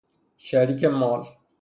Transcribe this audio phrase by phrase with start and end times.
[0.37, 1.21] شریک مال